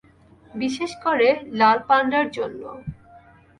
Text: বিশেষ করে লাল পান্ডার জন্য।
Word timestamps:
বিশেষ 0.53 0.91
করে 1.03 1.27
লাল 1.51 1.77
পান্ডার 1.87 2.25
জন্য। 2.31 2.61